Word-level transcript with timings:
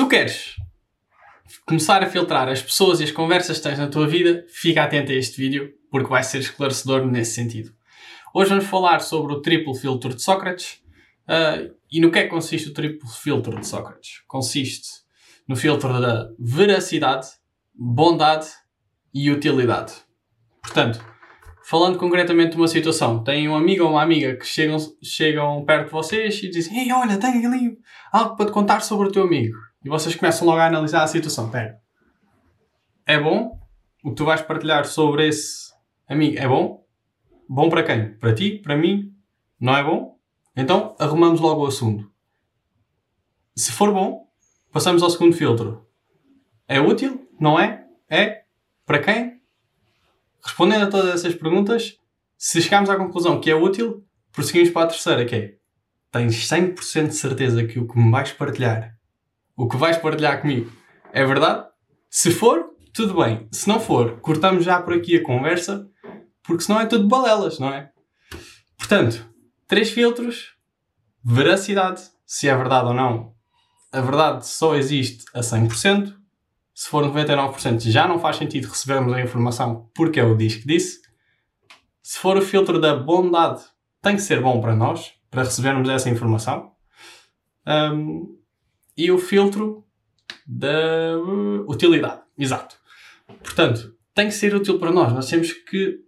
tu 0.00 0.08
queres 0.08 0.56
começar 1.66 2.02
a 2.02 2.06
filtrar 2.06 2.48
as 2.48 2.62
pessoas 2.62 3.00
e 3.00 3.04
as 3.04 3.12
conversas 3.12 3.58
que 3.58 3.64
tens 3.64 3.78
na 3.78 3.86
tua 3.86 4.06
vida, 4.06 4.46
fica 4.48 4.82
atento 4.82 5.12
a 5.12 5.14
este 5.14 5.36
vídeo, 5.36 5.74
porque 5.90 6.08
vai 6.08 6.22
ser 6.22 6.38
esclarecedor 6.38 7.04
nesse 7.04 7.34
sentido. 7.34 7.70
Hoje 8.32 8.48
vamos 8.48 8.64
falar 8.64 9.00
sobre 9.00 9.34
o 9.34 9.42
triplo 9.42 9.74
filtro 9.74 10.14
de 10.14 10.22
Sócrates. 10.22 10.80
Uh, 11.28 11.74
e 11.92 12.00
no 12.00 12.10
que 12.10 12.18
é 12.18 12.22
que 12.22 12.30
consiste 12.30 12.70
o 12.70 12.72
triplo 12.72 13.06
filtro 13.10 13.60
de 13.60 13.66
Sócrates? 13.66 14.22
Consiste 14.26 14.88
no 15.46 15.54
filtro 15.54 16.00
da 16.00 16.30
veracidade, 16.38 17.26
bondade 17.74 18.46
e 19.12 19.30
utilidade. 19.30 19.92
Portanto, 20.62 21.04
falando 21.62 21.98
concretamente 21.98 22.52
de 22.52 22.56
uma 22.56 22.68
situação, 22.68 23.22
tem 23.22 23.46
um 23.50 23.54
amigo 23.54 23.84
ou 23.84 23.90
uma 23.90 24.02
amiga 24.02 24.34
que 24.34 24.46
chegam, 24.46 24.78
chegam 25.02 25.62
perto 25.66 25.86
de 25.88 25.92
vocês 25.92 26.42
e 26.42 26.48
dizem: 26.48 26.84
Ei, 26.84 26.90
olha, 26.90 27.18
tenho 27.18 27.46
ali 27.46 27.76
algo 28.10 28.34
para 28.36 28.46
te 28.46 28.52
contar 28.52 28.80
sobre 28.80 29.08
o 29.08 29.12
teu 29.12 29.24
amigo. 29.24 29.69
E 29.82 29.88
vocês 29.88 30.14
começam 30.14 30.46
logo 30.46 30.58
a 30.58 30.66
analisar 30.66 31.02
a 31.02 31.06
situação. 31.06 31.50
Pera, 31.50 31.80
é 33.06 33.18
bom? 33.18 33.58
O 34.04 34.10
que 34.10 34.16
tu 34.16 34.26
vais 34.26 34.42
partilhar 34.42 34.84
sobre 34.84 35.26
esse 35.28 35.72
amigo 36.06 36.38
é 36.38 36.46
bom? 36.46 36.84
Bom 37.48 37.70
para 37.70 37.82
quem? 37.82 38.14
Para 38.14 38.34
ti? 38.34 38.58
Para 38.58 38.76
mim? 38.76 39.14
Não 39.58 39.74
é 39.74 39.82
bom? 39.82 40.18
Então 40.54 40.94
arrumamos 40.98 41.40
logo 41.40 41.64
o 41.64 41.66
assunto. 41.66 42.10
Se 43.56 43.72
for 43.72 43.92
bom, 43.92 44.28
passamos 44.70 45.02
ao 45.02 45.08
segundo 45.08 45.34
filtro. 45.34 45.86
É 46.68 46.78
útil? 46.78 47.26
Não 47.40 47.58
é? 47.58 47.86
É? 48.08 48.44
Para 48.84 48.98
quem? 48.98 49.40
Respondendo 50.42 50.84
a 50.84 50.90
todas 50.90 51.14
essas 51.14 51.34
perguntas, 51.34 51.98
se 52.36 52.60
chegarmos 52.60 52.90
à 52.90 52.96
conclusão 52.96 53.40
que 53.40 53.50
é 53.50 53.54
útil, 53.54 54.04
prosseguimos 54.30 54.70
para 54.70 54.84
a 54.84 54.88
terceira, 54.88 55.24
que 55.24 55.34
é 55.34 55.54
tens 56.10 56.46
100% 56.46 57.08
de 57.08 57.14
certeza 57.14 57.66
que 57.66 57.78
o 57.78 57.88
que 57.88 57.98
me 57.98 58.10
vais 58.10 58.32
partilhar, 58.32 58.99
o 59.60 59.68
que 59.68 59.76
vais 59.76 59.98
partilhar 59.98 60.40
comigo, 60.40 60.72
é 61.12 61.22
verdade? 61.22 61.66
Se 62.08 62.30
for, 62.30 62.70
tudo 62.94 63.22
bem. 63.22 63.46
Se 63.52 63.68
não 63.68 63.78
for, 63.78 64.18
cortamos 64.20 64.64
já 64.64 64.80
por 64.80 64.94
aqui 64.94 65.16
a 65.16 65.22
conversa, 65.22 65.86
porque 66.42 66.62
senão 66.64 66.80
é 66.80 66.86
tudo 66.86 67.06
balelas, 67.06 67.58
não 67.58 67.68
é? 67.68 67.90
Portanto, 68.78 69.22
três 69.68 69.90
filtros, 69.90 70.54
veracidade, 71.22 72.00
se 72.24 72.48
é 72.48 72.56
verdade 72.56 72.86
ou 72.88 72.94
não. 72.94 73.34
A 73.92 74.00
verdade 74.00 74.46
só 74.46 74.74
existe 74.74 75.26
a 75.34 75.40
100%. 75.40 76.14
Se 76.72 76.88
for 76.88 77.04
99% 77.04 77.80
já 77.90 78.08
não 78.08 78.18
faz 78.18 78.36
sentido 78.36 78.66
recebermos 78.66 79.12
a 79.12 79.20
informação 79.20 79.90
porque 79.94 80.18
é 80.18 80.24
o 80.24 80.34
diz 80.38 80.56
que 80.56 80.66
disse. 80.66 81.02
Se 82.02 82.18
for 82.18 82.34
o 82.38 82.42
filtro 82.42 82.80
da 82.80 82.96
bondade, 82.96 83.60
tem 84.00 84.16
que 84.16 84.22
ser 84.22 84.40
bom 84.40 84.58
para 84.58 84.74
nós, 84.74 85.12
para 85.30 85.42
recebermos 85.42 85.86
essa 85.90 86.08
informação. 86.08 86.72
Um, 87.66 88.39
e 88.96 89.10
o 89.10 89.18
filtro 89.18 89.84
da 90.46 91.16
utilidade. 91.66 92.22
Exato. 92.38 92.76
Portanto, 93.42 93.94
tem 94.14 94.26
que 94.26 94.34
ser 94.34 94.54
útil 94.54 94.78
para 94.78 94.92
nós. 94.92 95.12
Nós 95.12 95.28
temos 95.28 95.52
que 95.52 96.00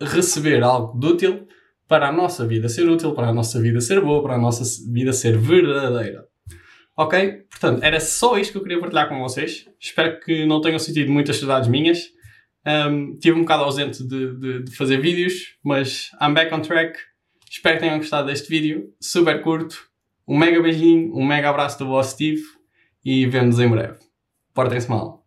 receber 0.00 0.62
algo 0.62 0.98
de 0.98 1.06
útil 1.06 1.48
para 1.86 2.08
a 2.08 2.12
nossa 2.12 2.46
vida 2.46 2.68
ser 2.68 2.88
útil, 2.88 3.14
para 3.14 3.28
a 3.28 3.32
nossa 3.32 3.60
vida 3.60 3.80
ser 3.80 4.00
boa, 4.00 4.22
para 4.22 4.34
a 4.34 4.38
nossa 4.38 4.62
vida 4.92 5.12
ser 5.12 5.38
verdadeira. 5.38 6.24
Ok? 6.96 7.44
Portanto, 7.50 7.82
era 7.82 7.98
só 7.98 8.38
isto 8.38 8.52
que 8.52 8.58
eu 8.58 8.62
queria 8.62 8.80
partilhar 8.80 9.08
com 9.08 9.20
vocês. 9.20 9.66
Espero 9.80 10.20
que 10.20 10.44
não 10.44 10.60
tenham 10.60 10.78
sentido 10.78 11.10
muitas 11.10 11.36
saudades 11.36 11.68
minhas. 11.68 12.06
Um, 12.66 13.16
tive 13.18 13.38
um 13.38 13.42
bocado 13.42 13.62
ausente 13.64 14.06
de, 14.06 14.36
de, 14.36 14.62
de, 14.64 14.76
fazer 14.76 15.00
vídeos, 15.00 15.56
mas 15.64 16.10
I'm 16.20 16.34
back 16.34 16.52
on 16.52 16.60
track. 16.60 16.98
Espero 17.50 17.76
que 17.76 17.82
tenham 17.82 17.98
gostado 17.98 18.26
deste 18.26 18.48
vídeo. 18.48 18.92
Super 19.00 19.40
curto. 19.42 19.87
Um 20.28 20.36
mega 20.36 20.60
beijinho, 20.60 21.16
um 21.16 21.24
mega 21.24 21.48
abraço 21.48 21.78
do 21.78 21.86
vosso 21.86 22.10
Steve 22.10 22.42
e 23.02 23.24
vemos 23.26 23.58
em 23.58 23.66
breve. 23.66 23.98
Portem-se 24.52 24.90
mal. 24.90 25.26